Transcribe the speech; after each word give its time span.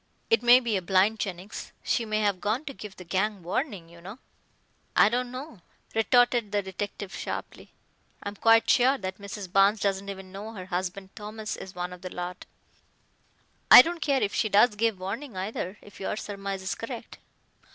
"It 0.31 0.41
may 0.41 0.59
be 0.59 0.75
a 0.77 0.81
blind, 0.81 1.19
Jennings. 1.19 1.73
She 1.83 2.05
may 2.05 2.21
have 2.21 2.41
gone 2.41 2.65
to 2.65 2.73
give 2.73 2.95
the 2.95 3.03
gang 3.03 3.43
warning, 3.43 3.87
you 3.87 4.01
know." 4.01 4.17
"I 4.95 5.09
don't 5.09 5.29
know," 5.29 5.61
retorted 5.93 6.51
the 6.51 6.63
detective 6.63 7.13
sharply. 7.15 7.69
"I 8.23 8.29
am 8.29 8.35
quite 8.35 8.67
sure 8.67 8.97
that 8.97 9.19
Mrs. 9.19 9.53
Barnes 9.53 9.79
doesn't 9.79 10.09
even 10.09 10.31
know 10.31 10.53
her 10.53 10.65
husband 10.65 11.15
Thomas 11.15 11.55
is 11.55 11.75
one 11.75 11.93
of 11.93 12.01
the 12.01 12.09
lot. 12.09 12.47
I 13.69 13.83
don't 13.83 14.01
care 14.01 14.23
if 14.23 14.33
she 14.33 14.49
does 14.49 14.73
give 14.73 14.99
warning 14.99 15.37
either, 15.37 15.77
if 15.83 15.99
your 15.99 16.15
surmise 16.17 16.63
is 16.63 16.73
correct. 16.73 17.19